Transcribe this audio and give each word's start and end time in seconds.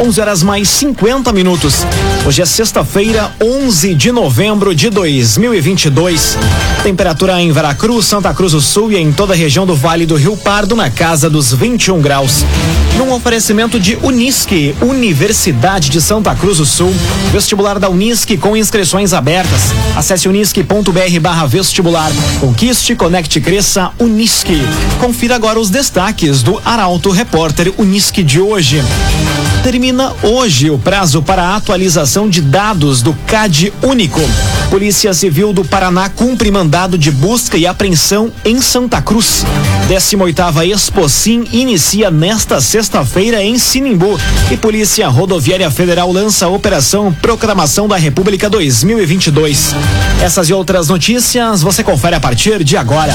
11 0.00 0.18
horas 0.18 0.42
mais 0.42 0.66
50 0.70 1.30
minutos. 1.30 1.86
Hoje 2.26 2.40
é 2.40 2.46
sexta-feira, 2.46 3.30
11 3.38 3.94
de 3.94 4.10
novembro 4.10 4.74
de 4.74 4.88
2022. 4.88 6.38
Temperatura 6.82 7.38
em 7.38 7.52
Veracruz, 7.52 8.06
Santa 8.06 8.32
Cruz 8.32 8.52
do 8.52 8.62
Sul 8.62 8.90
e 8.92 8.96
em 8.96 9.12
toda 9.12 9.34
a 9.34 9.36
região 9.36 9.66
do 9.66 9.76
Vale 9.76 10.06
do 10.06 10.16
Rio 10.16 10.38
Pardo 10.38 10.74
na 10.74 10.88
casa 10.88 11.28
dos 11.28 11.52
21 11.52 12.00
graus. 12.00 12.46
Num 12.96 13.12
oferecimento 13.12 13.78
de 13.78 13.98
Unisque, 14.02 14.74
Universidade 14.80 15.90
de 15.90 16.00
Santa 16.00 16.34
Cruz 16.34 16.56
do 16.56 16.64
Sul, 16.64 16.94
vestibular 17.30 17.78
da 17.78 17.90
Unisque 17.90 18.38
com 18.38 18.56
inscrições 18.56 19.12
abertas. 19.12 19.60
Acesse 19.94 20.28
unisque.br/barra 20.28 21.46
vestibular. 21.46 22.10
Conquiste, 22.40 22.94
conecte, 22.94 23.38
cresça, 23.38 23.90
Unisque. 23.98 24.62
Confira 24.98 25.34
agora 25.34 25.60
os 25.60 25.68
destaques 25.68 26.42
do 26.42 26.58
Arauto 26.64 27.10
Repórter 27.10 27.70
Unisque 27.76 28.22
de 28.22 28.40
hoje. 28.40 28.82
Termina 29.62 30.14
hoje 30.22 30.70
o 30.70 30.78
prazo 30.78 31.22
para 31.22 31.42
a 31.42 31.56
atualização 31.56 32.30
de 32.30 32.40
dados 32.40 33.02
do 33.02 33.12
CAD 33.26 33.72
Único. 33.82 34.20
Polícia 34.70 35.12
Civil 35.12 35.52
do 35.52 35.64
Paraná 35.64 36.08
cumpre 36.08 36.50
mandado 36.50 36.96
de 36.96 37.10
busca 37.10 37.58
e 37.58 37.66
apreensão 37.66 38.32
em 38.42 38.60
Santa 38.60 39.02
Cruz. 39.02 39.44
18ª 39.88 40.66
Expocim 40.66 41.46
inicia 41.52 42.10
nesta 42.10 42.60
sexta-feira 42.60 43.42
em 43.42 43.58
Sinimbu 43.58 44.18
e 44.50 44.56
Polícia 44.56 45.06
Rodoviária 45.08 45.70
Federal 45.70 46.10
lança 46.10 46.46
a 46.46 46.48
Operação 46.48 47.12
Proclamação 47.12 47.86
da 47.86 47.96
República 47.96 48.48
2022. 48.48 49.74
Essas 50.22 50.48
e 50.48 50.54
outras 50.54 50.88
notícias 50.88 51.60
você 51.60 51.84
confere 51.84 52.16
a 52.16 52.20
partir 52.20 52.64
de 52.64 52.78
agora. 52.78 53.14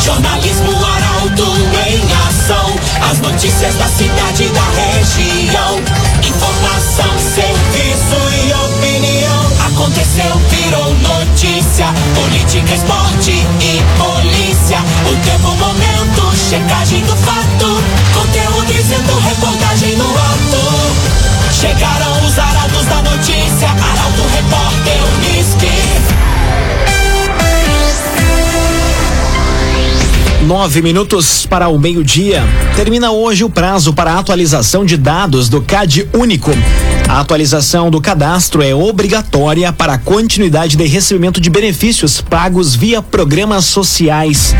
Jornalismo 0.00 0.72
Arauto 0.84 1.56
em 1.88 2.02
ação. 2.28 2.74
As 3.10 3.18
notícias 3.20 3.74
da 3.76 3.86
cidade 3.86 4.48
da 4.48 4.64
região. 4.70 5.21
Informação, 5.52 7.18
serviço 7.18 8.16
e 8.32 8.52
opinião. 8.54 9.42
Aconteceu, 9.66 10.34
virou 10.48 10.94
notícia. 10.94 11.92
Política, 12.14 12.74
esporte 12.74 13.32
e 13.60 13.82
polícia. 13.98 14.78
O 15.10 15.16
tempo, 15.26 15.54
momento, 15.56 16.34
checagem 16.36 17.02
do 17.02 17.14
fato. 17.16 17.82
Conteúdo 18.14 18.72
dizendo, 18.72 19.18
reportagem 19.20 19.94
no 19.96 20.08
ato. 20.08 21.12
Chegaram 21.52 22.24
os 22.24 22.38
arautos 22.38 22.86
da 22.86 23.02
notícia. 23.02 23.68
Arauto, 23.68 24.22
repórter, 24.34 25.02
Unisque. 25.18 26.01
Nove 30.52 30.82
minutos 30.82 31.46
para 31.46 31.68
o 31.68 31.78
meio-dia. 31.78 32.42
Termina 32.76 33.10
hoje 33.10 33.42
o 33.42 33.48
prazo 33.48 33.94
para 33.94 34.18
atualização 34.18 34.84
de 34.84 34.98
dados 34.98 35.48
do 35.48 35.62
CAD 35.62 36.06
Único. 36.12 36.50
A 37.12 37.20
atualização 37.20 37.90
do 37.90 38.00
cadastro 38.00 38.62
é 38.62 38.74
obrigatória 38.74 39.70
para 39.70 39.92
a 39.92 39.98
continuidade 39.98 40.78
de 40.78 40.86
recebimento 40.86 41.42
de 41.42 41.50
benefícios 41.50 42.22
pagos 42.22 42.74
via 42.74 43.02
programas 43.02 43.66
sociais. 43.66 44.54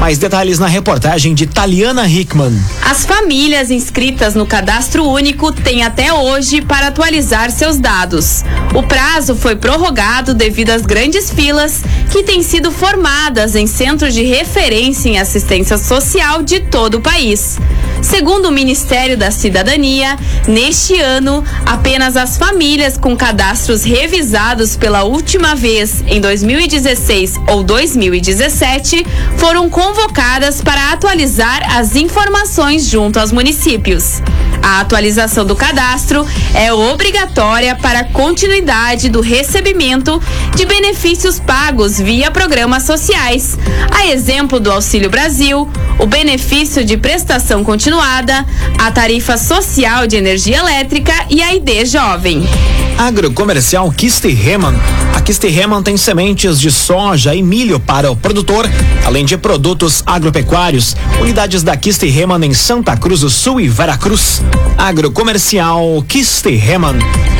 Mais 0.00 0.16
detalhes 0.16 0.58
na 0.58 0.66
reportagem 0.66 1.34
de 1.34 1.46
Taliana 1.46 2.08
Hickman. 2.08 2.58
As 2.82 3.04
famílias 3.04 3.70
inscritas 3.70 4.34
no 4.34 4.46
cadastro 4.46 5.04
único 5.06 5.52
têm 5.52 5.82
até 5.82 6.10
hoje 6.10 6.62
para 6.62 6.86
atualizar 6.86 7.50
seus 7.50 7.76
dados. 7.76 8.42
O 8.74 8.82
prazo 8.82 9.36
foi 9.36 9.54
prorrogado 9.54 10.32
devido 10.32 10.70
às 10.70 10.86
grandes 10.86 11.30
filas 11.30 11.82
que 12.10 12.22
têm 12.22 12.42
sido 12.42 12.70
formadas 12.70 13.54
em 13.54 13.66
centros 13.66 14.14
de 14.14 14.22
referência 14.22 15.10
em 15.10 15.18
assistência 15.18 15.76
social 15.76 16.42
de 16.42 16.60
todo 16.60 16.94
o 16.94 17.00
país. 17.02 17.58
Segundo 18.08 18.46
o 18.46 18.50
Ministério 18.50 19.18
da 19.18 19.30
Cidadania, 19.30 20.16
neste 20.48 20.98
ano, 20.98 21.44
apenas 21.66 22.16
as 22.16 22.38
famílias 22.38 22.96
com 22.96 23.14
cadastros 23.14 23.84
revisados 23.84 24.78
pela 24.78 25.04
última 25.04 25.54
vez 25.54 26.02
em 26.06 26.18
2016 26.18 27.34
ou 27.48 27.62
2017 27.62 29.04
foram 29.36 29.68
convocadas 29.68 30.62
para 30.62 30.90
atualizar 30.90 31.76
as 31.76 31.96
informações 31.96 32.86
junto 32.86 33.20
aos 33.20 33.30
municípios. 33.30 34.22
A 34.68 34.80
atualização 34.80 35.46
do 35.46 35.56
cadastro 35.56 36.26
é 36.52 36.70
obrigatória 36.70 37.74
para 37.74 38.00
a 38.00 38.04
continuidade 38.04 39.08
do 39.08 39.22
recebimento 39.22 40.20
de 40.54 40.66
benefícios 40.66 41.40
pagos 41.40 41.98
via 41.98 42.30
programas 42.30 42.82
sociais, 42.82 43.58
a 43.90 44.06
exemplo 44.08 44.60
do 44.60 44.70
Auxílio 44.70 45.08
Brasil, 45.08 45.66
o 45.98 46.06
benefício 46.06 46.84
de 46.84 46.98
prestação 46.98 47.64
continuada, 47.64 48.44
a 48.78 48.90
tarifa 48.90 49.38
social 49.38 50.06
de 50.06 50.16
energia 50.16 50.58
elétrica 50.58 51.14
e 51.30 51.40
a 51.40 51.54
ID 51.54 51.86
Jovem. 51.86 52.46
Agrocomercial 52.98 53.90
Kisterreman. 53.92 54.74
A 55.14 55.20
Kisterreman 55.20 55.82
tem 55.82 55.96
sementes 55.96 56.60
de 56.60 56.70
soja 56.70 57.34
e 57.34 57.42
milho 57.42 57.78
para 57.80 58.10
o 58.10 58.16
produtor, 58.16 58.68
além 59.06 59.24
de 59.24 59.38
produtos 59.38 60.02
agropecuários. 60.04 60.96
Unidades 61.20 61.62
da 61.62 61.76
Kisterreman 61.76 62.44
em 62.44 62.52
Santa 62.52 62.96
Cruz 62.96 63.20
do 63.20 63.30
Sul 63.30 63.60
e 63.60 63.68
Veracruz. 63.68 64.42
Agrocomercial 64.78 66.04
Kisterreman. 66.06 67.37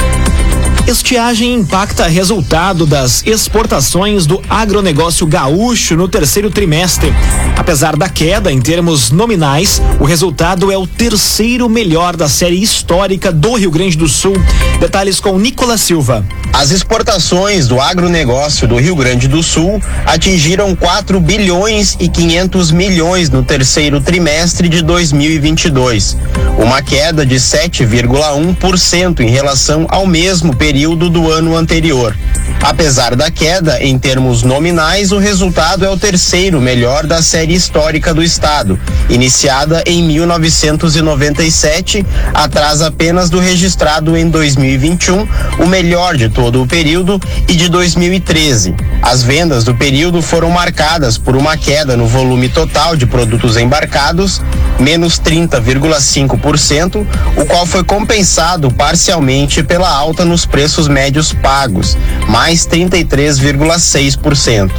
Estiagem 0.88 1.53
impacta 1.53 2.06
resultado 2.06 2.87
das 2.87 3.22
exportações 3.26 4.25
do 4.25 4.41
agronegócio 4.49 5.26
gaúcho 5.26 5.94
no 5.94 6.09
terceiro 6.09 6.50
trimestre. 6.50 7.12
Apesar 7.59 7.94
da 7.94 8.09
queda 8.09 8.50
em 8.50 8.59
termos 8.59 9.10
nominais, 9.10 9.82
o 10.00 10.06
resultado 10.06 10.72
é 10.72 10.78
o 10.78 10.87
terceiro 10.87 11.69
melhor 11.69 12.16
da 12.16 12.26
série 12.26 12.62
histórica 12.62 13.31
do 13.31 13.56
Rio 13.56 13.71
Grande 13.71 13.99
do 13.99 14.09
Sul. 14.09 14.32
Detalhes 14.81 15.21
com 15.21 15.38
Nicolas 15.38 15.82
Silva. 15.82 16.25
As 16.54 16.71
exportações 16.71 17.69
do 17.69 17.78
agronegócio 17.78 18.66
do 18.66 18.76
Rio 18.76 18.97
Grande 18.97 19.28
do 19.28 19.43
Sul 19.43 19.82
atingiram 20.06 20.75
4 20.75 21.20
bilhões 21.20 21.99
e 22.00 22.09
500 22.09 22.70
milhões 22.70 23.28
no 23.28 23.44
terceiro 23.44 24.00
trimestre 24.00 24.70
de 24.70 24.82
2022, 24.82 26.16
uma 26.59 26.81
queda 26.81 27.26
de 27.26 27.37
7,1% 27.37 29.20
em 29.20 29.28
relação 29.28 29.87
ao 29.91 30.06
mesmo 30.06 30.56
período 30.56 30.78
do 30.87 31.33
ano 31.33 31.56
anterior. 31.56 32.15
Apesar 32.62 33.16
da 33.16 33.31
queda 33.31 33.83
em 33.83 33.99
termos 33.99 34.43
nominais, 34.43 35.11
o 35.11 35.19
resultado 35.19 35.84
é 35.84 35.91
o 35.91 35.97
terceiro 35.97 36.61
melhor 36.61 37.06
da 37.06 37.22
série 37.22 37.55
histórica 37.55 38.15
do 38.15 38.22
estado, 38.22 38.78
iniciada 39.09 39.83
em 39.87 40.05
1997, 40.05 42.05
atrás 42.34 42.81
apenas 42.81 43.31
do 43.31 43.41
registrado 43.41 44.17
em 44.17 44.28
2021, 44.28 45.27
o 45.61 45.67
melhor 45.67 46.17
de 46.17 46.28
todo 46.28 46.62
o 46.62 46.67
período, 46.67 47.21
e 47.49 47.55
de 47.55 47.69
2013. 47.69 48.75
As 49.03 49.22
vendas 49.22 49.65
do 49.65 49.75
período 49.75 50.21
foram 50.21 50.50
marcadas 50.50 51.17
por 51.17 51.37
uma 51.37 51.56
queda 51.56 51.97
no 51.97 52.06
volume 52.06 52.49
total 52.49 52.97
de 52.97 53.06
produtos 53.06 53.56
embarcados, 53.56 54.43
menos 54.78 55.19
30,5%, 55.19 57.06
o 57.37 57.47
qual 57.47 57.67
foi 57.67 57.83
compensado 57.83 58.71
parcialmente 58.71 59.62
pela 59.62 59.88
alta 59.88 60.25
nos 60.25 60.44
preços 60.44 60.68
médios 60.89 61.33
pagos, 61.33 61.97
mais 62.29 62.67
33,6%. 62.67 64.73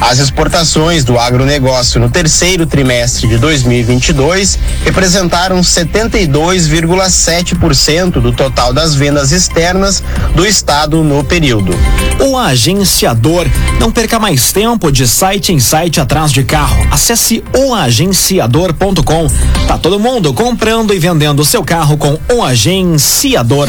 As 0.00 0.18
exportações 0.18 1.04
do 1.04 1.18
agronegócio 1.18 2.00
no 2.00 2.08
terceiro 2.10 2.66
trimestre 2.66 3.26
de 3.26 3.38
2022 3.38 4.58
representaram 4.84 5.60
72,7% 5.60 8.20
do 8.20 8.30
total 8.32 8.72
das 8.72 8.94
vendas 8.94 9.32
externas 9.32 10.00
do 10.34 10.46
estado 10.46 11.02
no 11.02 11.24
período. 11.24 11.74
O 12.20 12.36
agenciador. 12.36 13.46
Não 13.80 13.90
perca 13.90 14.18
mais 14.18 14.52
tempo 14.52 14.92
de 14.92 15.08
site 15.08 15.52
em 15.52 15.60
site 15.60 16.00
atrás 16.00 16.32
de 16.32 16.44
carro. 16.44 16.86
Acesse 16.90 17.42
oagenciador.com. 17.54 19.28
Tá 19.66 19.78
todo 19.78 19.98
mundo 19.98 20.34
comprando 20.34 20.92
e 20.92 20.98
vendendo 20.98 21.42
seu 21.44 21.64
carro 21.64 21.96
com 21.96 22.18
o 22.32 22.42
agenciador. 22.42 23.68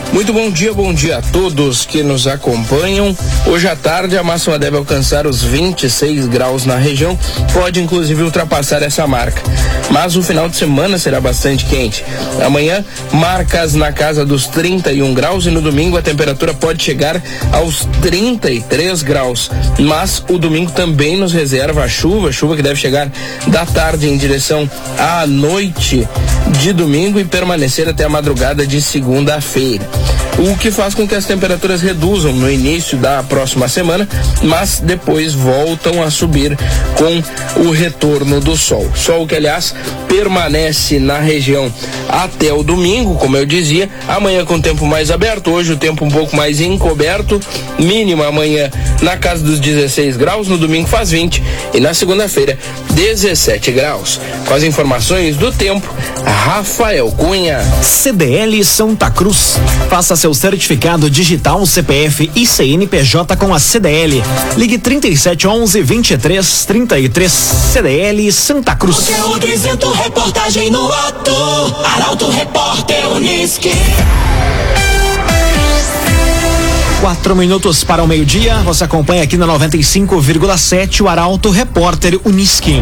Muito 0.13 0.33
bom 0.33 0.51
dia, 0.51 0.73
bom 0.73 0.93
dia 0.93 1.19
a 1.19 1.21
todos 1.21 1.85
que 1.85 2.03
nos 2.03 2.27
acompanham. 2.27 3.15
Hoje 3.47 3.65
à 3.69 3.77
tarde 3.77 4.17
a 4.17 4.23
máxima 4.23 4.59
deve 4.59 4.75
alcançar 4.75 5.25
os 5.25 5.41
26 5.41 6.27
graus 6.27 6.65
na 6.65 6.75
região, 6.75 7.17
pode 7.53 7.81
inclusive 7.81 8.21
ultrapassar 8.21 8.83
essa 8.83 9.07
marca. 9.07 9.41
Mas 9.89 10.17
o 10.17 10.21
final 10.21 10.49
de 10.49 10.57
semana 10.57 10.97
será 10.97 11.21
bastante 11.21 11.65
quente. 11.65 12.03
Amanhã, 12.45 12.83
marcas 13.13 13.73
na 13.73 13.93
casa 13.93 14.25
dos 14.25 14.47
31 14.47 15.13
graus 15.13 15.45
e 15.45 15.49
no 15.49 15.61
domingo 15.61 15.97
a 15.97 16.01
temperatura 16.01 16.53
pode 16.53 16.83
chegar 16.83 17.21
aos 17.53 17.87
33 18.01 19.03
graus. 19.03 19.49
Mas 19.79 20.21
o 20.29 20.37
domingo 20.37 20.71
também 20.71 21.17
nos 21.17 21.31
reserva 21.31 21.85
a 21.85 21.87
chuva, 21.87 22.33
chuva 22.33 22.57
que 22.57 22.61
deve 22.61 22.75
chegar 22.75 23.09
da 23.47 23.65
tarde 23.65 24.09
em 24.09 24.17
direção 24.17 24.69
à 24.97 25.25
noite 25.25 26.05
de 26.59 26.73
domingo 26.73 27.17
e 27.17 27.23
permanecer 27.23 27.87
até 27.87 28.03
a 28.03 28.09
madrugada 28.09 28.67
de 28.67 28.81
segunda-feira 28.81 30.00
o 30.37 30.57
que 30.57 30.71
faz 30.71 30.95
com 30.95 31.07
que 31.07 31.15
as 31.15 31.25
temperaturas 31.25 31.81
reduzam 31.81 32.33
no 32.33 32.49
início 32.49 32.97
da 32.97 33.21
próxima 33.23 33.67
semana, 33.67 34.07
mas 34.41 34.79
depois 34.79 35.33
voltam 35.33 36.01
a 36.01 36.09
subir 36.09 36.57
com 36.95 37.61
o 37.61 37.71
retorno 37.71 38.39
do 38.39 38.55
sol. 38.55 38.89
Sol 38.95 39.27
que, 39.27 39.35
aliás, 39.35 39.75
permanece 40.07 40.99
na 40.99 41.19
região 41.19 41.71
até 42.09 42.51
o 42.53 42.63
domingo, 42.63 43.15
como 43.15 43.37
eu 43.37 43.45
dizia, 43.45 43.89
amanhã 44.07 44.43
com 44.45 44.55
o 44.55 44.61
tempo 44.61 44.85
mais 44.85 45.11
aberto, 45.11 45.51
hoje 45.51 45.73
o 45.73 45.77
tempo 45.77 46.03
um 46.05 46.09
pouco 46.09 46.35
mais 46.35 46.59
encoberto, 46.59 47.39
mínima 47.79 48.27
amanhã 48.27 48.69
na 49.01 49.17
casa 49.17 49.43
dos 49.43 49.59
16 49.59 50.17
graus, 50.17 50.47
no 50.47 50.57
domingo 50.57 50.87
faz 50.87 51.11
20 51.11 51.41
e 51.73 51.79
na 51.79 51.93
segunda-feira 51.93 52.57
17 52.93 53.71
graus. 53.71 54.19
Com 54.45 54.53
as 54.53 54.63
informações 54.63 55.37
do 55.37 55.51
tempo, 55.51 55.93
Rafael 56.25 57.11
Cunha. 57.11 57.59
CDL 57.81 58.63
Santa 58.63 59.09
Cruz. 59.09 59.59
Faça 59.91 60.15
seu 60.15 60.33
certificado 60.33 61.09
digital 61.09 61.65
CPF 61.65 62.31
e 62.33 62.47
CNPJ 62.47 63.35
com 63.35 63.53
a 63.53 63.59
CDL. 63.59 64.23
Ligue 64.55 64.77
3711 64.77 65.83
2333 65.83 67.29
CDL 67.29 68.31
Santa 68.31 68.73
Cruz. 68.73 69.09
Conteúdo 69.09 69.49
isento, 69.49 69.91
reportagem 69.91 70.71
no 70.71 70.89
ato. 70.89 71.35
Arauto 71.93 72.29
Repórter 72.29 73.05
Uniski. 73.09 73.73
Quatro 77.01 77.35
minutos 77.35 77.83
para 77.83 78.01
o 78.01 78.07
meio-dia. 78.07 78.59
Você 78.59 78.85
acompanha 78.85 79.23
aqui 79.23 79.35
na 79.35 79.45
95,7 79.45 81.01
o 81.01 81.09
Arauto 81.09 81.49
Repórter 81.49 82.17
Uniski. 82.23 82.81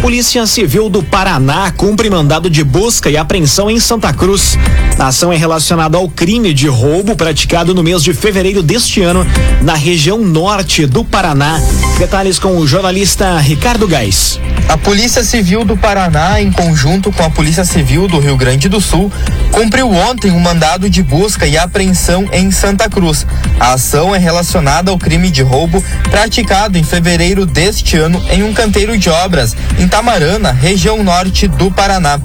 Polícia 0.00 0.46
Civil 0.46 0.88
do 0.88 1.02
Paraná 1.02 1.70
cumpre 1.70 2.08
mandado 2.08 2.48
de 2.48 2.64
busca 2.64 3.10
e 3.10 3.18
apreensão 3.18 3.70
em 3.70 3.78
Santa 3.78 4.12
Cruz. 4.14 4.58
A 4.98 5.08
ação 5.08 5.30
é 5.30 5.36
relacionada 5.36 5.98
ao 5.98 6.08
crime 6.08 6.54
de 6.54 6.66
roubo 6.68 7.14
praticado 7.14 7.74
no 7.74 7.82
mês 7.82 8.02
de 8.02 8.14
fevereiro 8.14 8.62
deste 8.62 9.02
ano 9.02 9.26
na 9.62 9.74
região 9.74 10.18
norte 10.18 10.86
do 10.86 11.04
Paraná. 11.04 11.60
Detalhes 12.00 12.38
com 12.38 12.56
o 12.56 12.66
jornalista 12.66 13.38
Ricardo 13.38 13.86
Gás. 13.86 14.40
A 14.70 14.78
Polícia 14.78 15.22
Civil 15.22 15.66
do 15.66 15.76
Paraná, 15.76 16.40
em 16.40 16.50
conjunto 16.50 17.12
com 17.12 17.22
a 17.22 17.28
Polícia 17.28 17.62
Civil 17.62 18.08
do 18.08 18.18
Rio 18.18 18.38
Grande 18.38 18.70
do 18.70 18.80
Sul, 18.80 19.12
cumpriu 19.52 19.90
ontem 19.90 20.30
um 20.30 20.40
mandado 20.40 20.88
de 20.88 21.02
busca 21.02 21.46
e 21.46 21.58
apreensão 21.58 22.26
em 22.32 22.50
Santa 22.50 22.88
Cruz. 22.88 23.26
A 23.58 23.74
ação 23.74 24.14
é 24.14 24.18
relacionada 24.18 24.90
ao 24.90 24.96
crime 24.96 25.30
de 25.30 25.42
roubo 25.42 25.84
praticado 26.10 26.78
em 26.78 26.82
fevereiro 26.82 27.44
deste 27.44 27.98
ano 27.98 28.24
em 28.30 28.42
um 28.44 28.54
canteiro 28.54 28.96
de 28.96 29.10
obras 29.10 29.54
em 29.78 29.86
Tamarana, 29.86 30.52
região 30.52 31.02
norte 31.02 31.48
do 31.48 31.70
Paraná. 31.70 32.18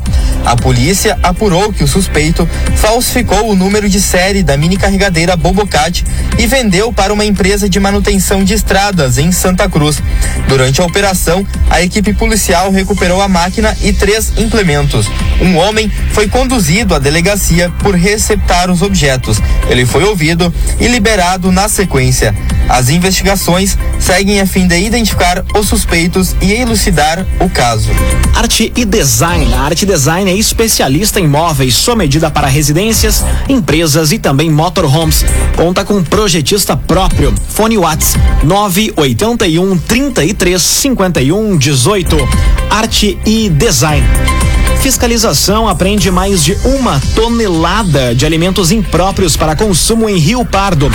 A 0.46 0.56
polícia 0.56 1.18
apurou 1.24 1.74
que 1.74 1.84
o 1.84 1.88
suspeito 1.88 2.48
falsificou 2.76 3.50
o 3.50 3.56
número 3.56 3.90
de 3.90 4.00
série 4.00 4.44
da 4.44 4.56
mini 4.56 4.78
carregadeira 4.78 5.36
Bobocat 5.36 6.06
e 6.38 6.46
vendeu 6.46 6.94
para 6.94 7.12
uma 7.12 7.26
empresa 7.26 7.68
de 7.68 7.80
manutenção 7.80 8.44
de 8.44 8.54
estradas 8.54 9.18
em 9.18 9.32
Santa 9.32 9.65
Cruz. 9.70 10.02
Durante 10.48 10.82
a 10.82 10.86
operação, 10.86 11.46
a 11.70 11.82
equipe 11.82 12.14
policial 12.14 12.72
recuperou 12.72 13.22
a 13.22 13.28
máquina 13.28 13.76
e 13.82 13.92
três 13.92 14.32
implementos. 14.38 15.10
Um 15.42 15.58
homem 15.58 15.92
foi 16.14 16.28
conduzido 16.28 16.96
à 16.96 17.00
delegacia 17.00 17.70
por 17.80 17.96
receptar 17.96 18.72
os 18.72 18.82
objetos. 18.82 19.42
Ele 19.70 19.86
foi 19.86 20.04
ouvido 20.04 20.54
e 20.80 20.88
liberado 20.88 21.52
na 21.52 21.68
sequência. 21.68 22.34
As 22.70 22.90
investigações 22.90 23.78
seguem 24.00 24.40
a 24.40 24.48
fim 24.48 24.68
de 24.68 24.78
identificar 24.78 25.44
os 25.54 25.68
suspeitos 25.68 26.36
e 26.42 26.54
elucidar 26.54 27.26
o 27.40 27.50
caso. 27.50 27.90
Arte 28.36 28.72
e 28.76 28.86
Design. 28.86 29.54
A 29.54 29.62
Arte 29.62 29.86
Design 29.86 30.30
é 30.30 30.36
especialista 30.36 31.20
em 31.20 31.28
móveis 31.28 31.76
sob 31.76 32.06
medida 32.06 32.30
para 32.30 32.48
residências, 32.48 33.24
empresas 33.50 34.12
e 34.12 34.20
também 34.20 34.50
motorhomes. 34.50 35.26
Conta 35.56 35.84
com 35.84 36.04
projetista 36.04 36.78
próprio. 36.78 37.34
Fone 37.50 37.78
Whats 37.78 38.16
981 38.44 39.55
33 39.88 40.62
51 40.62 41.58
18. 41.58 42.18
Arte 42.70 43.18
e 43.26 43.50
Design. 43.50 44.06
Fiscalização 44.82 45.68
apreende 45.68 46.12
mais 46.12 46.44
de 46.44 46.56
uma 46.64 47.02
tonelada 47.16 48.14
de 48.14 48.26
alimentos 48.26 48.72
impróprios 48.72 49.36
para 49.36 49.56
consumo 49.56 50.08
em 50.08 50.18
Rio 50.18 50.46
Pardo. 50.46 50.92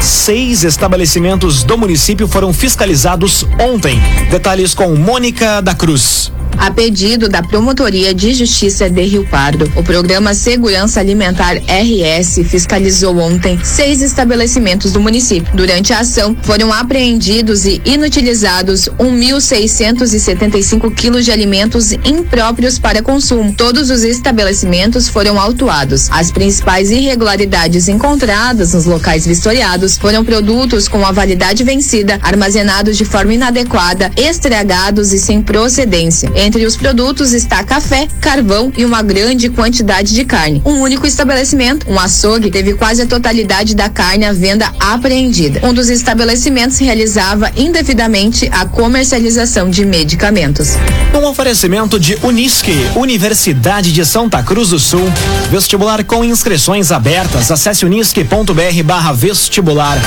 Seis 0.00 0.62
estabelecimentos 0.62 1.62
do 1.62 1.78
município 1.78 2.28
foram 2.28 2.52
fiscalizados 2.52 3.46
ontem. 3.58 3.98
Detalhes 4.30 4.74
com 4.74 4.94
Mônica 4.94 5.62
da 5.62 5.74
Cruz. 5.74 6.30
A 6.58 6.70
pedido 6.70 7.28
da 7.28 7.42
Promotoria 7.42 8.14
de 8.14 8.34
Justiça 8.34 8.88
de 8.90 9.02
Rio 9.02 9.26
Pardo, 9.26 9.70
o 9.76 9.82
programa 9.82 10.34
Segurança 10.34 11.00
Alimentar 11.00 11.56
RS 11.56 12.40
fiscalizou 12.44 13.16
ontem 13.18 13.58
seis 13.64 14.02
estabelecimentos 14.02 14.92
do 14.92 15.00
município. 15.00 15.50
Durante 15.54 15.92
a 15.92 16.00
ação, 16.00 16.36
foram 16.42 16.72
apreendidos 16.72 17.64
e 17.64 17.80
inutilizados 17.84 18.88
1.675 18.98 20.94
quilos 20.94 21.24
de 21.24 21.32
alimentos 21.32 21.92
impróprios 21.92 22.78
para 22.78 23.02
consumo. 23.02 23.54
Todos 23.54 23.90
os 23.90 24.04
estabelecimentos 24.04 25.08
foram 25.08 25.40
autuados. 25.40 26.10
As 26.10 26.30
principais 26.30 26.90
irregularidades 26.90 27.88
encontradas 27.88 28.74
nos 28.74 28.84
locais 28.84 29.26
vistoriados 29.26 29.96
foram 29.96 30.24
produtos 30.24 30.88
com 30.88 31.04
a 31.04 31.12
validade 31.12 31.64
vencida, 31.64 32.18
armazenados 32.22 32.96
de 32.96 33.04
forma 33.04 33.34
inadequada, 33.34 34.10
estragados 34.16 35.12
e 35.12 35.18
sem 35.18 35.42
procedência. 35.42 36.30
Entre 36.40 36.64
os 36.64 36.74
produtos 36.74 37.34
está 37.34 37.62
café, 37.62 38.08
carvão 38.18 38.72
e 38.74 38.82
uma 38.82 39.02
grande 39.02 39.50
quantidade 39.50 40.14
de 40.14 40.24
carne. 40.24 40.62
Um 40.64 40.80
único 40.80 41.06
estabelecimento, 41.06 41.86
um 41.86 42.00
açougue, 42.00 42.50
teve 42.50 42.72
quase 42.72 43.02
a 43.02 43.06
totalidade 43.06 43.74
da 43.74 43.90
carne 43.90 44.24
à 44.24 44.32
venda 44.32 44.72
apreendida. 44.80 45.60
Um 45.62 45.74
dos 45.74 45.90
estabelecimentos 45.90 46.78
realizava 46.78 47.52
indevidamente 47.54 48.48
a 48.50 48.64
comercialização 48.64 49.68
de 49.68 49.84
medicamentos. 49.84 50.70
Um 51.14 51.26
oferecimento 51.26 52.00
de 52.00 52.16
Unisque, 52.22 52.72
Universidade 52.96 53.92
de 53.92 54.06
Santa 54.06 54.42
Cruz 54.42 54.70
do 54.70 54.78
Sul. 54.78 55.12
Vestibular 55.50 56.02
com 56.04 56.24
inscrições 56.24 56.90
abertas. 56.90 57.50
Acesse 57.50 57.84
unisque.br 57.84 58.82
barra 58.82 59.12
vestibular. 59.12 59.98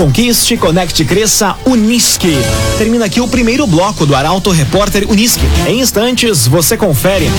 Conquiste, 0.00 0.56
conecte, 0.56 1.04
cresça, 1.04 1.54
Unisque. 1.66 2.34
Termina 2.78 3.04
aqui 3.04 3.20
o 3.20 3.28
primeiro 3.28 3.66
bloco 3.66 4.06
do 4.06 4.16
Arauto 4.16 4.50
Repórter 4.50 5.06
Unisque. 5.06 5.44
Em 5.68 5.78
instantes, 5.78 6.46
você 6.46 6.74
confere. 6.74 7.30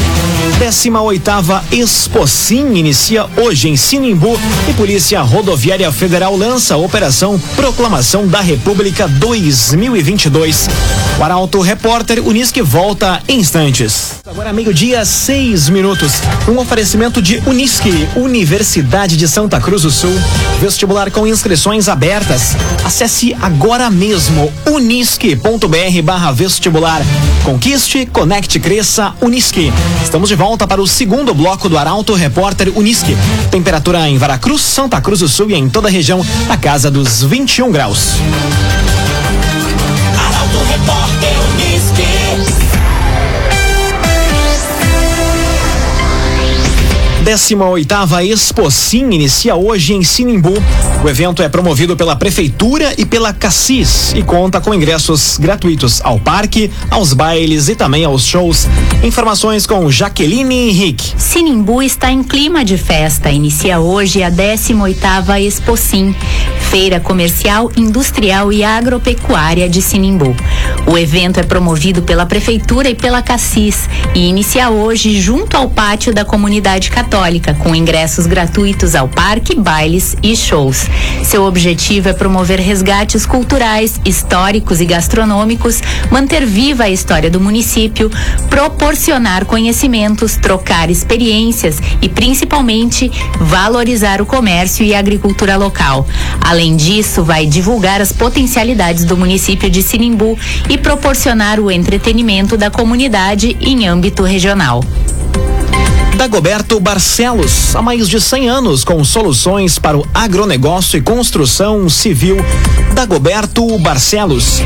18ª 0.59 1.63
Expocim 1.71 2.75
inicia 2.75 3.25
hoje 3.35 3.67
em 3.67 3.75
Sinimbu 3.75 4.39
e 4.69 4.73
Polícia 4.73 5.19
Rodoviária 5.21 5.91
Federal 5.91 6.37
lança 6.37 6.75
a 6.75 6.77
Operação 6.77 7.39
Proclamação 7.55 8.27
da 8.27 8.41
República 8.41 9.07
2022. 9.07 10.69
O 11.19 11.23
Arauto 11.23 11.61
Repórter 11.61 12.23
Unisque 12.23 12.61
volta 12.61 13.23
em 13.27 13.39
instantes. 13.39 14.21
Agora 14.23 14.53
meio-dia, 14.53 15.03
seis 15.03 15.67
minutos. 15.67 16.21
Um 16.47 16.59
oferecimento 16.59 17.23
de 17.23 17.37
Unisque, 17.47 18.07
Universidade 18.15 19.17
de 19.17 19.27
Santa 19.27 19.59
Cruz 19.59 19.81
do 19.81 19.89
Sul. 19.89 20.13
Vestibular 20.59 21.09
com 21.09 21.25
inscrições 21.25 21.89
abertas. 21.89 22.50
Acesse 22.83 23.35
agora 23.41 23.89
mesmo 23.89 24.51
unisque.br 24.67 26.01
barra 26.03 26.31
vestibular. 26.31 27.01
Conquiste, 27.43 28.05
conecte, 28.05 28.59
cresça, 28.59 29.13
Unisque. 29.21 29.71
Estamos 30.03 30.29
de 30.29 30.35
volta 30.35 30.67
para 30.67 30.81
o 30.81 30.87
segundo 30.87 31.33
bloco 31.33 31.69
do 31.69 31.77
Arauto 31.77 32.13
Repórter 32.13 32.71
Unisque. 32.75 33.15
Temperatura 33.49 34.07
em 34.07 34.17
Veracruz, 34.17 34.61
Santa 34.61 34.99
Cruz 35.01 35.19
do 35.19 35.27
Sul 35.27 35.51
e 35.51 35.55
em 35.55 35.69
toda 35.69 35.87
a 35.87 35.91
região, 35.91 36.25
na 36.47 36.57
casa 36.57 36.91
dos 36.91 37.23
21 37.23 37.71
graus. 37.71 38.15
Arauto 40.17 40.57
Repórter 40.69 41.33
Uniski. 41.53 42.61
18ª 47.23 48.25
Expocim 48.25 49.11
inicia 49.11 49.55
hoje 49.55 49.93
em 49.93 50.03
Sinimbu. 50.03 50.53
O 51.03 51.09
evento 51.09 51.41
é 51.41 51.49
promovido 51.49 51.97
pela 51.97 52.15
Prefeitura 52.15 52.93
e 52.95 53.05
pela 53.05 53.33
Cassis 53.33 54.13
e 54.13 54.21
conta 54.21 54.61
com 54.61 54.71
ingressos 54.71 55.39
gratuitos 55.39 55.99
ao 56.03 56.19
parque, 56.19 56.69
aos 56.91 57.11
bailes 57.11 57.69
e 57.69 57.75
também 57.75 58.05
aos 58.05 58.23
shows. 58.23 58.67
Informações 59.03 59.65
com 59.65 59.89
Jaqueline 59.89 60.69
Henrique. 60.69 61.13
Sinimbu 61.17 61.81
está 61.81 62.11
em 62.11 62.21
clima 62.21 62.63
de 62.63 62.77
festa. 62.77 63.31
Inicia 63.31 63.79
hoje 63.79 64.21
a 64.21 64.29
18ª 64.29 65.41
Expocim, 65.41 66.15
Feira 66.69 66.99
Comercial, 66.99 67.71
Industrial 67.75 68.53
e 68.53 68.63
Agropecuária 68.63 69.67
de 69.67 69.81
Sinimbu. 69.81 70.35
O 70.85 70.99
evento 70.99 71.39
é 71.39 71.43
promovido 71.43 72.03
pela 72.03 72.27
Prefeitura 72.27 72.89
e 72.91 72.95
pela 72.95 73.23
Cassis 73.23 73.89
e 74.13 74.27
inicia 74.27 74.69
hoje 74.69 75.19
junto 75.19 75.57
ao 75.57 75.67
pátio 75.67 76.13
da 76.13 76.23
comunidade 76.23 76.91
católica, 76.91 77.55
com 77.55 77.75
ingressos 77.75 78.27
gratuitos 78.27 78.93
ao 78.93 79.07
parque, 79.07 79.55
bailes 79.55 80.15
e 80.21 80.35
shows. 80.35 80.90
Seu 81.23 81.43
objetivo 81.43 82.09
é 82.09 82.13
promover 82.13 82.59
resgates 82.59 83.25
culturais, 83.25 84.01
históricos 84.03 84.81
e 84.81 84.85
gastronômicos, 84.85 85.81
manter 86.09 86.45
viva 86.45 86.83
a 86.83 86.89
história 86.89 87.29
do 87.29 87.39
município, 87.39 88.11
proporcionar 88.49 89.45
conhecimentos, 89.45 90.35
trocar 90.35 90.89
experiências 90.89 91.77
e, 92.01 92.09
principalmente, 92.09 93.11
valorizar 93.39 94.21
o 94.21 94.25
comércio 94.25 94.85
e 94.85 94.93
a 94.93 94.99
agricultura 94.99 95.55
local. 95.55 96.07
Além 96.41 96.75
disso, 96.75 97.23
vai 97.23 97.45
divulgar 97.45 98.01
as 98.01 98.11
potencialidades 98.11 99.05
do 99.05 99.15
município 99.15 99.69
de 99.69 99.81
Sinimbu 99.81 100.37
e 100.69 100.77
proporcionar 100.77 101.59
o 101.59 101.71
entretenimento 101.71 102.57
da 102.57 102.69
comunidade 102.69 103.55
em 103.61 103.87
âmbito 103.87 104.23
regional. 104.23 104.83
Dagoberto 106.21 106.79
Barcelos, 106.79 107.75
há 107.75 107.81
mais 107.81 108.07
de 108.07 108.21
100 108.21 108.47
anos 108.47 108.83
com 108.83 109.03
soluções 109.03 109.79
para 109.79 109.97
o 109.97 110.07
agronegócio 110.13 110.95
e 110.95 111.01
construção 111.01 111.89
civil. 111.89 112.37
Dagoberto 112.93 113.75
Barcelos. 113.79 114.61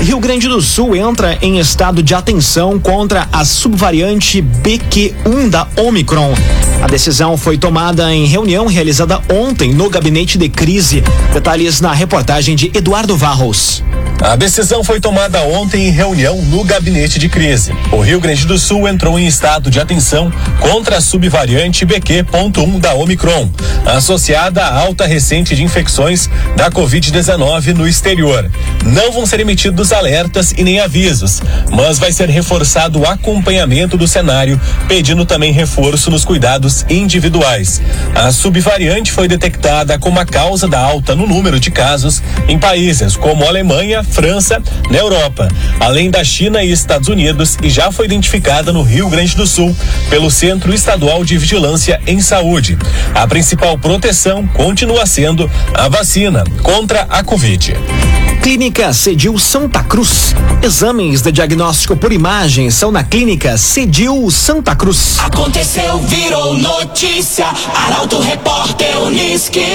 Rio 0.00 0.18
Grande 0.18 0.48
do 0.48 0.60
Sul 0.60 0.96
entra 0.96 1.38
em 1.40 1.60
estado 1.60 2.02
de 2.02 2.12
atenção 2.12 2.80
contra 2.80 3.28
a 3.32 3.44
subvariante 3.44 4.42
BQ1 4.42 5.48
da 5.48 5.68
Omicron. 5.76 6.34
A 6.82 6.88
decisão 6.88 7.36
foi 7.36 7.56
tomada 7.56 8.12
em 8.12 8.26
reunião 8.26 8.66
realizada 8.66 9.22
ontem 9.32 9.72
no 9.72 9.88
gabinete 9.88 10.36
de 10.36 10.48
crise. 10.48 11.04
Detalhes 11.32 11.80
na 11.80 11.92
reportagem 11.92 12.56
de 12.56 12.72
Eduardo 12.74 13.16
Varros. 13.16 13.80
A 14.20 14.34
decisão 14.34 14.82
foi 14.82 14.98
tomada 14.98 15.42
ontem 15.42 15.88
em 15.88 15.90
reunião 15.90 16.40
no 16.42 16.64
gabinete 16.64 17.18
de 17.18 17.28
crise. 17.28 17.72
O 17.92 18.00
Rio 18.00 18.18
Grande 18.18 18.46
do 18.46 18.58
Sul 18.58 18.88
entrou 18.88 19.18
em 19.18 19.26
estado 19.26 19.70
de 19.70 19.78
atenção 19.78 20.32
contra 20.58 20.95
a 20.96 21.00
subvariante 21.00 21.84
BQ.1 21.84 22.80
da 22.80 22.94
Omicron, 22.94 23.50
associada 23.84 24.62
à 24.62 24.78
alta 24.78 25.04
recente 25.04 25.54
de 25.54 25.62
infecções 25.62 26.30
da 26.56 26.70
Covid-19 26.70 27.74
no 27.74 27.86
exterior. 27.86 28.50
Não 28.82 29.12
vão 29.12 29.26
ser 29.26 29.40
emitidos 29.40 29.92
alertas 29.92 30.52
e 30.56 30.64
nem 30.64 30.80
avisos, 30.80 31.42
mas 31.70 31.98
vai 31.98 32.12
ser 32.12 32.30
reforçado 32.30 32.98
o 32.98 33.06
acompanhamento 33.06 33.98
do 33.98 34.08
cenário, 34.08 34.58
pedindo 34.88 35.26
também 35.26 35.52
reforço 35.52 36.10
nos 36.10 36.24
cuidados 36.24 36.86
individuais. 36.88 37.82
A 38.14 38.32
subvariante 38.32 39.12
foi 39.12 39.28
detectada 39.28 39.98
como 39.98 40.18
a 40.18 40.24
causa 40.24 40.66
da 40.66 40.80
alta 40.80 41.14
no 41.14 41.26
número 41.26 41.60
de 41.60 41.70
casos 41.70 42.22
em 42.48 42.58
países 42.58 43.16
como 43.16 43.44
Alemanha, 43.44 44.02
França, 44.02 44.62
na 44.90 44.96
Europa, 44.96 45.48
além 45.78 46.10
da 46.10 46.24
China 46.24 46.62
e 46.62 46.72
Estados 46.72 47.08
Unidos, 47.08 47.58
e 47.62 47.68
já 47.68 47.92
foi 47.92 48.06
identificada 48.06 48.72
no 48.72 48.82
Rio 48.82 49.10
Grande 49.10 49.36
do 49.36 49.46
Sul 49.46 49.76
pelo 50.08 50.30
Centro 50.30 50.72
Estadual 50.86 51.24
de 51.24 51.36
Vigilância 51.36 52.00
em 52.06 52.20
Saúde. 52.20 52.78
A 53.12 53.26
principal 53.26 53.76
proteção 53.76 54.46
continua 54.46 55.04
sendo 55.04 55.50
a 55.74 55.88
vacina 55.88 56.44
contra 56.62 57.02
a 57.10 57.24
Covid. 57.24 57.74
Clínica 58.40 58.92
Cedil 58.92 59.36
Santa 59.36 59.82
Cruz. 59.82 60.32
Exames 60.62 61.22
de 61.22 61.32
diagnóstico 61.32 61.96
por 61.96 62.12
imagem 62.12 62.70
são 62.70 62.92
na 62.92 63.02
Clínica 63.02 63.58
Cedil 63.58 64.30
Santa 64.30 64.76
Cruz. 64.76 65.18
Aconteceu, 65.18 65.98
virou 66.02 66.56
notícia. 66.56 67.46
Arauto 67.74 68.20
Repórter 68.20 68.96
Uniski. 69.02 69.66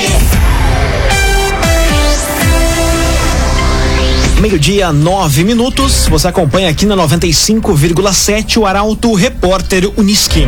Meio-dia, 4.39 4.93
nove 4.93 5.43
minutos. 5.43 6.07
Você 6.07 6.29
acompanha 6.29 6.69
aqui 6.69 6.85
na 6.85 6.95
95,7 6.95 8.57
o 8.57 8.65
Arauto 8.65 9.13
Repórter 9.13 9.91
Uniski. 9.97 10.47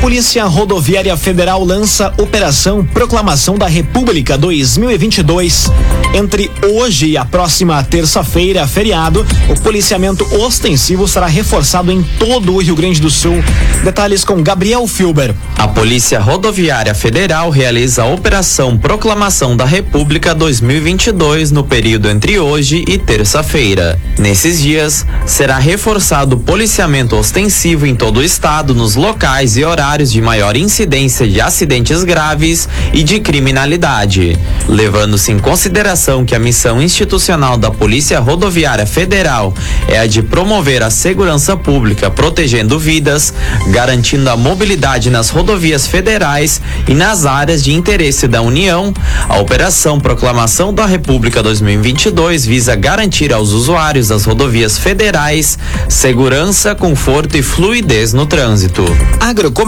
Polícia 0.00 0.44
Rodoviária 0.44 1.16
Federal 1.16 1.64
lança 1.64 2.12
Operação 2.18 2.84
Proclamação 2.84 3.56
da 3.56 3.66
República 3.66 4.36
2022. 4.36 5.70
Entre 6.12 6.50
hoje 6.62 7.08
e 7.08 7.16
a 7.16 7.24
próxima 7.24 7.82
terça-feira, 7.82 8.66
feriado, 8.66 9.26
o 9.48 9.60
policiamento 9.60 10.24
ostensivo 10.36 11.08
será 11.08 11.26
reforçado 11.26 11.90
em 11.90 12.02
todo 12.18 12.54
o 12.54 12.58
Rio 12.58 12.76
Grande 12.76 13.00
do 13.00 13.10
Sul. 13.10 13.42
Detalhes 13.82 14.24
com 14.24 14.42
Gabriel 14.42 14.86
Filber. 14.86 15.34
A 15.56 15.66
Polícia 15.66 16.20
Rodoviária 16.20 16.94
Federal 16.94 17.50
realiza 17.50 18.02
a 18.02 18.06
Operação 18.06 18.76
Proclamação 18.76 19.56
da 19.56 19.64
República 19.64 20.34
2022 20.34 21.50
no 21.50 21.64
período 21.64 22.08
entre 22.08 22.38
hoje 22.38 22.84
e 22.86 22.98
terça-feira. 22.98 23.98
Nesses 24.18 24.60
dias, 24.60 25.06
será 25.26 25.58
reforçado 25.58 26.36
o 26.36 26.40
policiamento 26.40 27.16
ostensivo 27.16 27.86
em 27.86 27.94
todo 27.94 28.18
o 28.18 28.22
estado 28.22 28.74
nos 28.74 28.94
locais 28.94 29.56
e 29.56 29.64
horários 29.64 29.93
de 30.02 30.20
maior 30.20 30.56
incidência 30.56 31.26
de 31.26 31.40
acidentes 31.40 32.02
graves 32.04 32.68
e 32.92 33.02
de 33.02 33.20
criminalidade, 33.20 34.38
levando-se 34.68 35.32
em 35.32 35.38
consideração 35.38 36.24
que 36.24 36.34
a 36.34 36.38
missão 36.38 36.82
institucional 36.82 37.56
da 37.56 37.70
Polícia 37.70 38.18
Rodoviária 38.20 38.86
Federal 38.86 39.54
é 39.88 39.98
a 39.98 40.06
de 40.06 40.22
promover 40.22 40.82
a 40.82 40.90
segurança 40.90 41.56
pública, 41.56 42.10
protegendo 42.10 42.78
vidas, 42.78 43.32
garantindo 43.68 44.28
a 44.30 44.36
mobilidade 44.36 45.10
nas 45.10 45.30
rodovias 45.30 45.86
federais 45.86 46.60
e 46.88 46.94
nas 46.94 47.26
áreas 47.26 47.62
de 47.62 47.72
interesse 47.72 48.26
da 48.26 48.42
União. 48.42 48.92
A 49.28 49.38
Operação 49.38 50.00
Proclamação 50.00 50.72
da 50.72 50.86
República 50.86 51.42
2022 51.42 52.44
visa 52.44 52.74
garantir 52.74 53.32
aos 53.32 53.52
usuários 53.52 54.08
das 54.08 54.24
rodovias 54.24 54.78
federais 54.78 55.58
segurança, 55.88 56.74
conforto 56.74 57.36
e 57.36 57.42
fluidez 57.42 58.12
no 58.12 58.26
trânsito. 58.26 58.84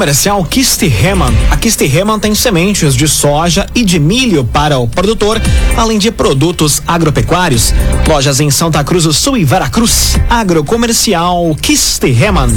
Agrocomercial 0.07 0.45
Kistihemann. 0.45 1.35
A 1.51 1.57
Kistihemann 1.57 2.21
tem 2.21 2.33
sementes 2.33 2.95
de 2.95 3.09
soja 3.09 3.67
e 3.75 3.85
de 3.85 3.99
milho 3.99 4.45
para 4.45 4.79
o 4.79 4.87
produtor, 4.87 5.43
além 5.77 5.99
de 5.99 6.13
produtos 6.13 6.81
agropecuários. 6.87 7.75
Lojas 8.07 8.39
em 8.39 8.49
Santa 8.49 8.85
Cruz 8.85 9.03
do 9.03 9.13
Sul 9.13 9.37
e 9.37 9.45
Veracruz. 9.45 10.17
Agrocomercial 10.31 11.57
Kistihemann. 11.61 12.57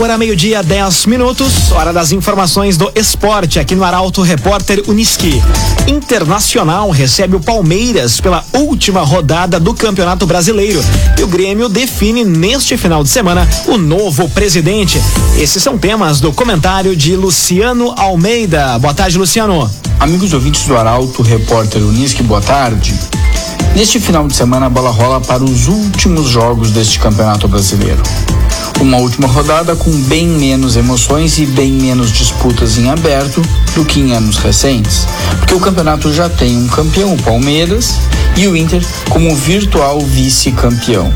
Agora 0.00 0.16
meio-dia, 0.16 0.62
10 0.62 1.04
minutos, 1.04 1.72
hora 1.72 1.92
das 1.92 2.10
informações 2.10 2.78
do 2.78 2.90
esporte 2.94 3.58
aqui 3.58 3.74
no 3.74 3.84
Arauto 3.84 4.22
Repórter 4.22 4.82
Uniski. 4.88 5.42
Internacional 5.86 6.88
recebe 6.88 7.36
o 7.36 7.40
Palmeiras 7.40 8.18
pela 8.18 8.42
última 8.54 9.02
rodada 9.02 9.60
do 9.60 9.74
Campeonato 9.74 10.24
Brasileiro. 10.24 10.82
E 11.18 11.22
o 11.22 11.26
Grêmio 11.26 11.68
define 11.68 12.24
neste 12.24 12.78
final 12.78 13.04
de 13.04 13.10
semana 13.10 13.46
o 13.66 13.76
novo 13.76 14.26
presidente. 14.30 14.98
Esses 15.36 15.62
são 15.62 15.76
temas 15.76 16.18
do 16.18 16.32
comentário 16.32 16.96
de 16.96 17.14
Luciano 17.14 17.92
Almeida. 17.94 18.78
Boa 18.78 18.94
tarde, 18.94 19.18
Luciano. 19.18 19.70
Amigos 19.98 20.32
ouvintes 20.32 20.64
do 20.64 20.78
Arauto 20.78 21.20
Repórter 21.20 21.82
Uniski, 21.82 22.22
boa 22.22 22.40
tarde. 22.40 22.94
Neste 23.76 24.00
final 24.00 24.26
de 24.26 24.34
semana, 24.34 24.64
a 24.64 24.70
bola 24.70 24.88
rola 24.88 25.20
para 25.20 25.44
os 25.44 25.68
últimos 25.68 26.30
jogos 26.30 26.70
deste 26.70 26.98
Campeonato 26.98 27.46
Brasileiro. 27.46 28.02
Uma 28.80 28.96
última 28.96 29.28
rodada 29.28 29.76
com 29.76 29.90
bem 30.04 30.26
menos 30.26 30.74
emoções 30.74 31.38
e 31.38 31.44
bem 31.44 31.70
menos 31.70 32.10
disputas 32.10 32.78
em 32.78 32.88
aberto 32.88 33.42
do 33.74 33.84
que 33.84 34.00
em 34.00 34.14
anos 34.14 34.38
recentes, 34.38 35.06
porque 35.38 35.54
o 35.54 35.60
campeonato 35.60 36.10
já 36.12 36.30
tem 36.30 36.56
um 36.56 36.66
campeão, 36.66 37.12
o 37.12 37.22
Palmeiras, 37.22 37.96
e 38.36 38.48
o 38.48 38.56
Inter 38.56 38.82
como 39.10 39.36
virtual 39.36 40.00
vice-campeão. 40.00 41.12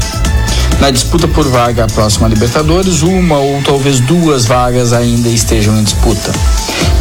Na 0.79 0.91
disputa 0.91 1.27
por 1.27 1.49
vaga 1.49 1.85
à 1.85 1.87
próxima 1.87 2.29
Libertadores, 2.29 3.01
uma 3.01 3.39
ou 3.39 3.63
talvez 3.63 3.99
duas 4.01 4.45
vagas 4.45 4.93
ainda 4.93 5.31
estejam 5.31 5.79
em 5.79 5.85
disputa. 5.85 6.33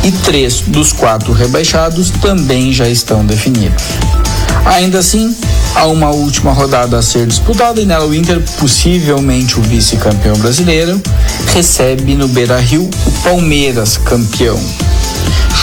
E 0.03 0.11
três 0.11 0.61
dos 0.61 0.93
quatro 0.93 1.33
rebaixados 1.33 2.09
também 2.21 2.71
já 2.71 2.87
estão 2.87 3.25
definidos. 3.25 3.83
Ainda 4.65 4.99
assim, 4.99 5.35
há 5.75 5.85
uma 5.87 6.09
última 6.11 6.51
rodada 6.51 6.97
a 6.97 7.01
ser 7.01 7.27
disputada 7.27 7.81
e 7.81 7.85
nela 7.85 8.05
o 8.05 8.13
Inter, 8.13 8.41
possivelmente 8.59 9.59
o 9.59 9.61
vice-campeão 9.61 10.35
brasileiro, 10.37 11.01
recebe 11.53 12.15
no 12.15 12.27
Beira 12.27 12.59
Rio 12.59 12.89
o 13.05 13.11
Palmeiras 13.23 13.97
campeão. 13.97 14.59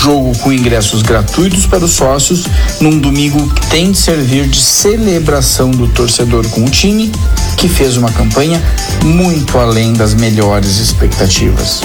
Jogo 0.02 0.36
com 0.38 0.52
ingressos 0.52 1.02
gratuitos 1.02 1.66
para 1.66 1.84
os 1.84 1.92
sócios 1.92 2.44
num 2.80 2.98
domingo 2.98 3.46
que 3.50 3.66
tem 3.66 3.92
de 3.92 3.98
servir 3.98 4.48
de 4.48 4.60
celebração 4.60 5.70
do 5.70 5.88
torcedor 5.88 6.48
com 6.48 6.64
o 6.64 6.70
time, 6.70 7.12
que 7.56 7.68
fez 7.68 7.96
uma 7.98 8.10
campanha 8.10 8.62
muito 9.04 9.58
além 9.58 9.92
das 9.92 10.14
melhores 10.14 10.78
expectativas. 10.78 11.82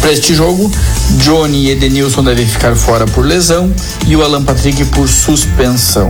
Para 0.00 0.12
este 0.12 0.34
jogo, 0.34 0.70
Johnny 1.18 1.66
e 1.66 1.70
Edenilson 1.70 2.22
devem 2.22 2.46
ficar 2.46 2.76
fora 2.76 3.04
por 3.06 3.24
lesão 3.24 3.72
e 4.06 4.14
o 4.16 4.22
Alan 4.22 4.44
Patrick 4.44 4.84
por 4.86 5.08
suspensão. 5.08 6.08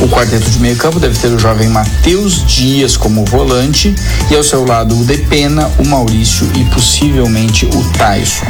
O 0.00 0.08
quarteto 0.08 0.50
de 0.50 0.58
meio 0.60 0.76
campo 0.76 1.00
deve 1.00 1.18
ter 1.18 1.28
o 1.28 1.38
jovem 1.38 1.68
Matheus 1.68 2.44
Dias 2.46 2.96
como 2.96 3.24
volante 3.24 3.94
e 4.30 4.36
ao 4.36 4.44
seu 4.44 4.64
lado 4.64 4.98
o 4.98 5.04
Depena, 5.04 5.70
o 5.78 5.86
Maurício 5.86 6.48
e 6.54 6.64
possivelmente 6.66 7.66
o 7.66 7.84
Tyson. 7.92 8.46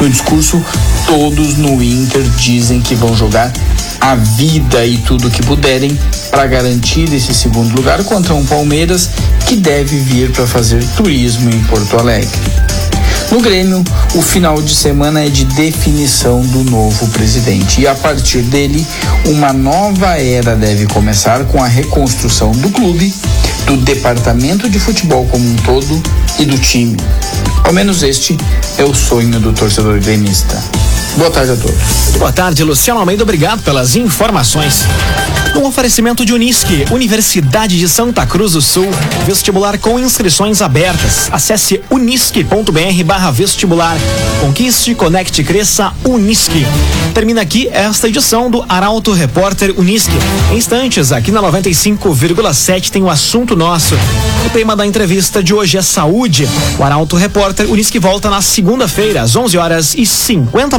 No 0.00 0.08
discurso, 0.08 0.62
todos 1.06 1.56
no 1.56 1.82
Inter 1.82 2.22
dizem 2.38 2.80
que 2.80 2.94
vão 2.94 3.14
jogar 3.14 3.52
a 4.00 4.14
vida 4.14 4.84
e 4.84 4.98
tudo 4.98 5.30
que 5.30 5.42
puderem 5.42 5.98
para 6.30 6.46
garantir 6.46 7.12
esse 7.12 7.34
segundo 7.34 7.74
lugar 7.74 8.02
contra 8.04 8.34
um 8.34 8.44
Palmeiras 8.44 9.10
que 9.46 9.56
deve 9.56 9.98
vir 10.00 10.30
para 10.30 10.46
fazer 10.46 10.82
turismo 10.96 11.50
em 11.50 11.62
Porto 11.64 11.98
Alegre. 11.98 12.67
No 13.30 13.40
Grêmio, 13.42 13.84
o 14.14 14.22
final 14.22 14.60
de 14.62 14.74
semana 14.74 15.22
é 15.22 15.28
de 15.28 15.44
definição 15.44 16.40
do 16.40 16.64
novo 16.64 17.06
presidente 17.08 17.82
e 17.82 17.86
a 17.86 17.94
partir 17.94 18.40
dele, 18.40 18.86
uma 19.26 19.52
nova 19.52 20.18
era 20.18 20.56
deve 20.56 20.86
começar 20.86 21.44
com 21.44 21.62
a 21.62 21.66
reconstrução 21.66 22.52
do 22.52 22.70
clube, 22.70 23.12
do 23.66 23.76
departamento 23.76 24.68
de 24.70 24.80
futebol 24.80 25.26
como 25.26 25.46
um 25.46 25.56
todo 25.56 26.02
e 26.38 26.46
do 26.46 26.56
time. 26.58 26.96
Ao 27.64 27.72
menos 27.72 28.02
este 28.02 28.34
é 28.78 28.84
o 28.84 28.94
sonho 28.94 29.38
do 29.38 29.52
torcedor 29.52 30.00
gremista. 30.00 30.87
Boa 31.18 31.32
tarde 31.32 31.50
a 31.50 31.56
todos. 31.56 32.16
Boa 32.16 32.32
tarde, 32.32 32.62
Luciano 32.62 33.00
Almeida. 33.00 33.24
Obrigado 33.24 33.60
pelas 33.64 33.96
informações. 33.96 34.84
Um 35.56 35.64
oferecimento 35.66 36.24
de 36.24 36.32
Unisque, 36.32 36.84
Universidade 36.92 37.76
de 37.76 37.88
Santa 37.88 38.24
Cruz 38.24 38.52
do 38.52 38.62
Sul, 38.62 38.88
vestibular 39.26 39.76
com 39.78 39.98
inscrições 39.98 40.62
abertas. 40.62 41.28
Acesse 41.32 41.80
unisque.br 41.90 43.04
barra 43.04 43.32
vestibular. 43.32 43.96
Conquiste, 44.40 44.94
conecte, 44.94 45.42
cresça, 45.42 45.92
Unisque. 46.04 46.64
Termina 47.12 47.40
aqui 47.40 47.68
esta 47.72 48.08
edição 48.08 48.48
do 48.48 48.64
Arauto 48.68 49.12
Repórter 49.12 49.74
Unisque. 49.76 50.14
Em 50.52 50.56
instantes, 50.56 51.10
aqui 51.10 51.32
na 51.32 51.42
95,7 51.42 52.90
tem 52.90 53.02
o 53.02 53.10
assunto 53.10 53.56
nosso. 53.56 53.96
O 54.46 54.50
tema 54.50 54.76
da 54.76 54.86
entrevista 54.86 55.42
de 55.42 55.52
hoje 55.52 55.76
é 55.76 55.82
saúde. 55.82 56.48
O 56.78 56.84
Arauto 56.84 57.16
Repórter 57.16 57.68
Unisque 57.68 57.98
volta 57.98 58.30
na 58.30 58.40
segunda-feira, 58.40 59.22
às 59.22 59.34
11 59.34 59.58
horas 59.58 59.94
e 59.96 60.06
50 60.06 60.78